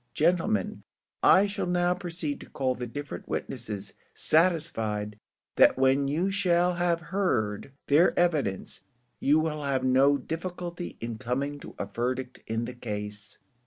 Gentlemen, 0.15 0.81
I 1.21 1.45
shall 1.45 1.67
now 1.67 1.93
proceed 1.93 2.41
to 2.41 2.49
call 2.49 2.73
the 2.73 2.87
different 2.87 3.27
witnesses, 3.27 3.93
satisfied 4.15 5.19
that 5.57 5.77
when 5.77 6.07
you 6.07 6.31
shall 6.31 6.73
have 6.73 7.01
heard 7.13 7.71
their 7.85 8.17
evidence, 8.17 8.81
you 9.19 9.39
will 9.39 9.61
have 9.63 9.83
no 9.83 10.17
difficulty 10.17 10.97
in 11.01 11.19
coming 11.19 11.59
to 11.59 11.75
a 11.77 11.85
verdict 11.85 12.39
in 12.47 12.65
the 12.65 12.73
case." 12.73 13.37